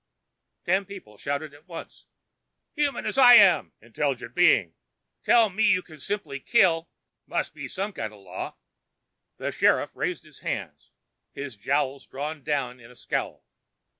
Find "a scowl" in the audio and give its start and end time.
12.89-13.45